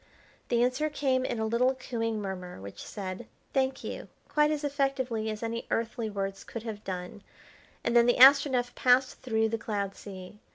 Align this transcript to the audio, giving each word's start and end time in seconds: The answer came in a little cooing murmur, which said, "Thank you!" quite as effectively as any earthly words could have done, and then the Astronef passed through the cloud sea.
The 0.49 0.63
answer 0.63 0.89
came 0.89 1.23
in 1.25 1.37
a 1.39 1.45
little 1.45 1.75
cooing 1.75 2.19
murmur, 2.19 2.59
which 2.59 2.83
said, 2.83 3.27
"Thank 3.53 3.83
you!" 3.83 4.07
quite 4.27 4.49
as 4.49 4.63
effectively 4.63 5.29
as 5.29 5.43
any 5.43 5.67
earthly 5.69 6.09
words 6.09 6.43
could 6.43 6.63
have 6.63 6.83
done, 6.83 7.21
and 7.83 7.95
then 7.95 8.07
the 8.07 8.17
Astronef 8.17 8.73
passed 8.73 9.21
through 9.21 9.49
the 9.49 9.59
cloud 9.59 9.93
sea. 9.93 10.39